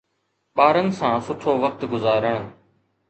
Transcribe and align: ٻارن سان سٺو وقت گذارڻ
ٻارن 0.55 0.87
سان 0.97 1.15
سٺو 1.25 1.51
وقت 1.63 1.81
گذارڻ 1.93 2.39